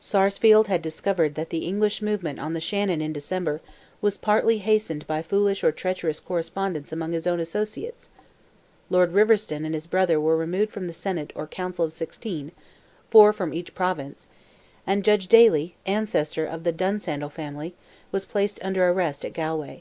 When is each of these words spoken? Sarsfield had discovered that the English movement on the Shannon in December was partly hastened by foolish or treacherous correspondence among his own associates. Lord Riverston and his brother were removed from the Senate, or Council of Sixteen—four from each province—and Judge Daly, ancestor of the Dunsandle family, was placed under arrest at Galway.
Sarsfield 0.00 0.66
had 0.68 0.82
discovered 0.82 1.34
that 1.34 1.48
the 1.48 1.64
English 1.64 2.02
movement 2.02 2.38
on 2.38 2.52
the 2.52 2.60
Shannon 2.60 3.00
in 3.00 3.10
December 3.10 3.62
was 4.02 4.18
partly 4.18 4.58
hastened 4.58 5.06
by 5.06 5.22
foolish 5.22 5.64
or 5.64 5.72
treacherous 5.72 6.20
correspondence 6.20 6.92
among 6.92 7.12
his 7.12 7.26
own 7.26 7.40
associates. 7.40 8.10
Lord 8.90 9.14
Riverston 9.14 9.64
and 9.64 9.72
his 9.72 9.86
brother 9.86 10.20
were 10.20 10.36
removed 10.36 10.72
from 10.72 10.88
the 10.88 10.92
Senate, 10.92 11.32
or 11.34 11.46
Council 11.46 11.86
of 11.86 11.94
Sixteen—four 11.94 13.32
from 13.32 13.54
each 13.54 13.74
province—and 13.74 15.04
Judge 15.06 15.26
Daly, 15.26 15.74
ancestor 15.86 16.44
of 16.44 16.64
the 16.64 16.72
Dunsandle 16.74 17.30
family, 17.32 17.74
was 18.12 18.26
placed 18.26 18.62
under 18.62 18.86
arrest 18.90 19.24
at 19.24 19.32
Galway. 19.32 19.80